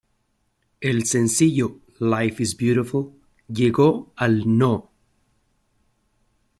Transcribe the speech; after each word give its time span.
El 0.79 1.05
sencillo 1.05 1.79
"Life 1.99 2.41
is 2.41 2.57
Beautiful" 2.57 3.11
llegó 3.47 4.11
al 4.15 4.57
No. 4.57 4.89